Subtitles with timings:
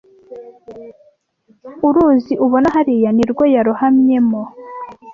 [1.87, 4.43] Uruzi ubona hariya nirwo yarohamye mo